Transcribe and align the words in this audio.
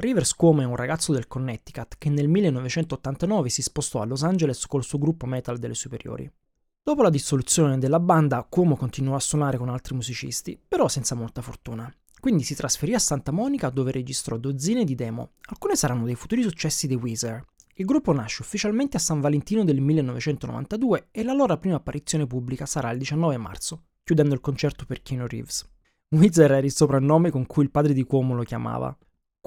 Rivers 0.00 0.32
Cuomo 0.36 0.60
è 0.60 0.64
un 0.64 0.76
ragazzo 0.76 1.12
del 1.12 1.26
Connecticut 1.26 1.96
che 1.98 2.08
nel 2.08 2.28
1989 2.28 3.48
si 3.48 3.62
spostò 3.62 4.00
a 4.00 4.04
Los 4.04 4.22
Angeles 4.22 4.64
col 4.66 4.84
suo 4.84 4.96
gruppo 4.96 5.26
metal 5.26 5.58
delle 5.58 5.74
superiori. 5.74 6.30
Dopo 6.80 7.02
la 7.02 7.10
dissoluzione 7.10 7.78
della 7.78 7.98
banda, 7.98 8.46
Cuomo 8.48 8.76
continuò 8.76 9.16
a 9.16 9.20
suonare 9.20 9.58
con 9.58 9.68
altri 9.68 9.96
musicisti, 9.96 10.56
però 10.68 10.86
senza 10.86 11.16
molta 11.16 11.42
fortuna. 11.42 11.92
Quindi 12.20 12.44
si 12.44 12.54
trasferì 12.54 12.94
a 12.94 13.00
Santa 13.00 13.32
Monica 13.32 13.70
dove 13.70 13.90
registrò 13.90 14.36
dozzine 14.36 14.84
di 14.84 14.94
demo. 14.94 15.32
Alcune 15.46 15.74
saranno 15.74 16.04
dei 16.04 16.14
futuri 16.14 16.42
successi 16.42 16.86
dei 16.86 16.96
Weezer. 16.96 17.44
Il 17.74 17.84
gruppo 17.84 18.12
nasce 18.12 18.42
ufficialmente 18.42 18.98
a 18.98 19.00
San 19.00 19.20
Valentino 19.20 19.64
del 19.64 19.80
1992 19.80 21.08
e 21.10 21.24
la 21.24 21.32
loro 21.32 21.58
prima 21.58 21.74
apparizione 21.74 22.24
pubblica 22.24 22.66
sarà 22.66 22.92
il 22.92 22.98
19 22.98 23.36
marzo, 23.36 23.86
chiudendo 24.04 24.34
il 24.34 24.40
concerto 24.40 24.84
per 24.84 25.02
Keanu 25.02 25.26
Reeves. 25.26 25.68
Weezer 26.10 26.52
era 26.52 26.64
il 26.64 26.72
soprannome 26.72 27.32
con 27.32 27.46
cui 27.46 27.64
il 27.64 27.72
padre 27.72 27.92
di 27.94 28.04
Cuomo 28.04 28.36
lo 28.36 28.44
chiamava. 28.44 28.96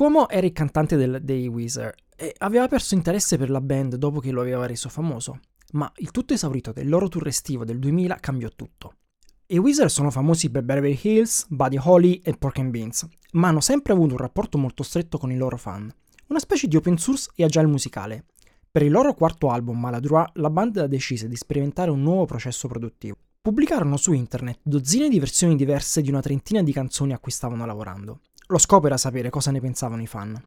Cuomo 0.01 0.27
era 0.29 0.47
il 0.47 0.51
cantante 0.51 0.95
del, 0.95 1.19
dei 1.21 1.47
Weezer 1.47 1.93
e 2.15 2.33
aveva 2.39 2.67
perso 2.67 2.95
interesse 2.95 3.37
per 3.37 3.51
la 3.51 3.61
band 3.61 3.97
dopo 3.97 4.19
che 4.19 4.31
lo 4.31 4.41
aveva 4.41 4.65
reso 4.65 4.89
famoso, 4.89 5.41
ma 5.73 5.91
il 5.97 6.09
tutto 6.09 6.33
esaurito 6.33 6.71
del 6.71 6.89
loro 6.89 7.07
tour 7.07 7.27
estivo 7.27 7.63
del 7.63 7.77
2000 7.77 8.15
cambiò 8.15 8.49
tutto. 8.55 8.95
I 9.45 9.59
Weezer 9.59 9.91
sono 9.91 10.09
famosi 10.09 10.49
per 10.49 10.63
Beverly 10.63 10.97
Hills, 10.99 11.45
Buddy 11.49 11.77
Holly 11.79 12.19
e 12.23 12.33
Pork 12.33 12.57
and 12.57 12.71
Beans, 12.71 13.07
ma 13.33 13.49
hanno 13.49 13.59
sempre 13.59 13.93
avuto 13.93 14.13
un 14.13 14.19
rapporto 14.21 14.57
molto 14.57 14.81
stretto 14.81 15.19
con 15.19 15.31
i 15.31 15.37
loro 15.37 15.57
fan, 15.57 15.87
una 16.29 16.39
specie 16.39 16.67
di 16.67 16.77
open 16.77 16.97
source 16.97 17.29
e 17.35 17.43
agile 17.43 17.67
musicale. 17.67 18.25
Per 18.71 18.81
il 18.81 18.89
loro 18.89 19.13
quarto 19.13 19.49
album, 19.49 19.79
Maladroit, 19.79 20.31
la 20.37 20.49
band 20.49 20.83
decise 20.85 21.27
di 21.27 21.35
sperimentare 21.35 21.91
un 21.91 22.01
nuovo 22.01 22.25
processo 22.25 22.67
produttivo. 22.67 23.17
Pubblicarono 23.39 23.97
su 23.97 24.13
internet 24.13 24.61
dozzine 24.63 25.09
di 25.09 25.19
versioni 25.19 25.55
diverse 25.55 26.01
di 26.01 26.09
una 26.09 26.21
trentina 26.21 26.63
di 26.63 26.71
canzoni 26.71 27.13
a 27.13 27.19
cui 27.19 27.31
stavano 27.31 27.67
lavorando. 27.67 28.21
Lo 28.51 28.57
scopo 28.57 28.87
era 28.87 28.97
sapere 28.97 29.29
cosa 29.29 29.49
ne 29.49 29.61
pensavano 29.61 30.01
i 30.01 30.07
fan. 30.07 30.37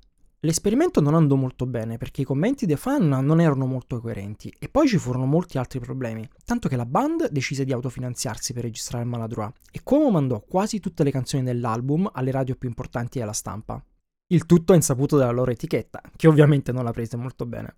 L'esperimento 0.41 1.01
non 1.01 1.15
andò 1.15 1.37
molto 1.37 1.65
bene 1.65 1.97
perché 1.97 2.21
i 2.21 2.25
commenti 2.27 2.67
dei 2.67 2.77
fan 2.77 3.09
non 3.09 3.41
erano 3.41 3.65
molto 3.65 3.99
coerenti 3.99 4.55
e 4.59 4.69
poi 4.69 4.87
ci 4.87 4.99
furono 4.99 5.25
molti 5.25 5.57
altri 5.57 5.81
problemi, 5.81 6.29
tanto 6.45 6.69
che 6.69 6.77
la 6.77 6.85
band 6.85 7.31
decise 7.31 7.65
di 7.65 7.73
autofinanziarsi 7.73 8.53
per 8.53 8.65
registrare 8.65 9.05
Maladroit 9.05 9.55
e 9.71 9.81
Cuomo 9.83 10.11
mandò 10.11 10.39
quasi 10.47 10.81
tutte 10.81 11.03
le 11.03 11.11
canzoni 11.11 11.45
dell'album 11.45 12.11
alle 12.13 12.31
radio 12.31 12.57
più 12.57 12.69
importanti 12.69 13.21
e 13.21 13.23
alla 13.23 13.33
stampa. 13.33 13.83
Il 14.27 14.45
tutto 14.45 14.75
è 14.75 14.77
insaputo 14.77 15.17
dalla 15.17 15.33
loro 15.33 15.53
etichetta, 15.53 16.03
che 16.15 16.29
ovviamente 16.29 16.73
non 16.73 16.85
la 16.85 16.93
prese 16.93 17.17
molto 17.17 17.47
bene. 17.47 17.77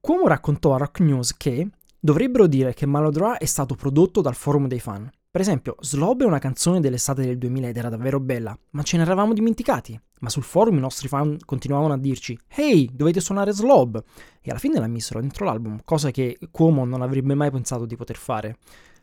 Cuomo 0.00 0.28
raccontò 0.28 0.74
a 0.74 0.78
Rock 0.78 1.00
News 1.00 1.34
che 1.34 1.66
dovrebbero 1.98 2.46
dire 2.46 2.74
che 2.74 2.84
Maladroit 2.84 3.38
è 3.38 3.46
stato 3.46 3.74
prodotto 3.74 4.20
dal 4.20 4.34
forum 4.34 4.68
dei 4.68 4.80
fan, 4.80 5.10
per 5.32 5.40
esempio, 5.40 5.76
Slob 5.80 6.20
è 6.20 6.26
una 6.26 6.38
canzone 6.38 6.78
dell'estate 6.78 7.22
del 7.22 7.38
2000 7.38 7.68
ed 7.68 7.76
era 7.78 7.88
davvero 7.88 8.20
bella, 8.20 8.54
ma 8.72 8.82
ce 8.82 8.98
ne 8.98 9.04
eravamo 9.04 9.32
dimenticati. 9.32 9.98
Ma 10.20 10.28
sul 10.28 10.42
forum 10.42 10.76
i 10.76 10.80
nostri 10.80 11.08
fan 11.08 11.38
continuavano 11.46 11.94
a 11.94 11.98
dirci 11.98 12.38
Ehi, 12.48 12.90
dovete 12.92 13.18
suonare 13.20 13.54
Slob! 13.54 13.96
E 14.42 14.50
alla 14.50 14.58
fine 14.58 14.78
la 14.78 14.86
misero 14.88 15.20
dentro 15.20 15.46
l'album, 15.46 15.80
cosa 15.84 16.10
che 16.10 16.38
Cuomo 16.50 16.84
non 16.84 17.00
avrebbe 17.00 17.34
mai 17.34 17.50
pensato 17.50 17.86
di 17.86 17.96
poter 17.96 18.16
fare. 18.16 18.58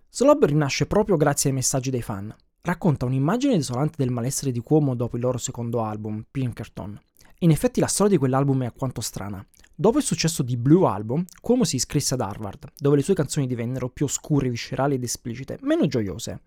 Slob 0.08 0.46
rinasce 0.46 0.86
proprio 0.86 1.18
grazie 1.18 1.50
ai 1.50 1.56
messaggi 1.56 1.90
dei 1.90 2.04
fan. 2.04 2.32
Racconta 2.62 3.08
un'immagine 3.08 3.56
desolante 3.56 3.96
del 3.98 4.12
malessere 4.12 4.52
di 4.52 4.60
Cuomo 4.60 4.94
dopo 4.94 5.16
il 5.16 5.24
loro 5.24 5.40
secondo 5.40 5.82
album, 5.82 6.24
Pinkerton. 6.30 7.02
In 7.42 7.52
effetti 7.52 7.80
la 7.80 7.88
storia 7.88 8.12
di 8.12 8.18
quell'album 8.18 8.64
è 8.64 8.66
alquanto 8.66 9.00
strana. 9.00 9.46
Dopo 9.74 9.98
il 9.98 10.04
successo 10.04 10.44
di 10.44 10.58
Blue 10.58 10.86
Album, 10.86 11.24
Cuomo 11.40 11.64
si 11.64 11.78
iscrisse 11.78 12.16
ad 12.16 12.20
Harvard, 12.20 12.68
dove 12.78 12.98
le 12.98 13.02
sue 13.02 13.14
canzoni 13.14 13.48
divennero 13.48 13.88
più 13.88 14.04
oscure, 14.04 14.50
viscerali 14.50 14.96
ed 14.96 15.04
esplicite, 15.04 15.58
meno 15.62 15.88
gioiose. 15.88 16.42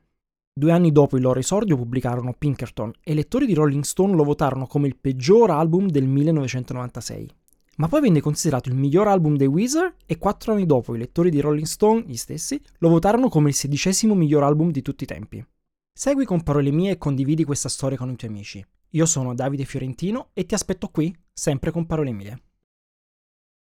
Due 0.53 0.71
anni 0.71 0.93
dopo 0.93 1.17
il 1.17 1.23
loro 1.23 1.39
esordio 1.39 1.79
pubblicarono 1.79 2.35
Pinkerton 2.37 2.93
e 3.03 3.13
i 3.13 3.15
lettori 3.15 3.47
di 3.47 3.55
Rolling 3.55 3.85
Stone 3.85 4.15
lo 4.15 4.23
votarono 4.23 4.67
come 4.67 4.87
il 4.87 4.99
peggior 4.99 5.51
album 5.51 5.89
del 5.89 6.07
1996. 6.07 7.31
Ma 7.77 7.89
poi 7.89 8.03
venne 8.03 8.21
considerato 8.21 8.69
il 8.69 8.75
miglior 8.75 9.09
album 9.09 9.39
dei 9.39 9.47
Weezer 9.47 9.97
e 10.05 10.19
quattro 10.19 10.53
anni 10.53 10.67
dopo 10.67 10.95
i 10.95 10.99
lettori 10.99 11.31
di 11.31 11.41
Rolling 11.41 11.65
Stone, 11.65 12.05
gli 12.07 12.17
stessi, 12.17 12.61
lo 12.81 12.91
votarono 12.91 13.31
come 13.31 13.49
il 13.49 13.55
sedicesimo 13.55 14.15
miglior 14.15 14.43
album 14.43 14.71
di 14.71 14.83
tutti 14.83 15.05
i 15.05 15.07
tempi. 15.07 15.43
Segui 15.91 16.27
con 16.27 16.43
parole 16.43 16.71
mie 16.71 16.91
e 16.91 16.99
condividi 16.99 17.45
questa 17.45 17.71
storia 17.71 17.97
con 17.97 18.11
i 18.11 18.17
tuoi 18.17 18.31
amici. 18.31 18.63
Io 18.95 19.07
sono 19.07 19.35
Davide 19.35 19.65
Fiorentino 19.65 20.29
e 20.35 20.45
ti 20.45 20.53
aspetto 20.53 20.89
qui, 20.89 21.17
sempre 21.33 21.71
con 21.71 21.87
parole 21.87 22.13
mie. 22.13 22.52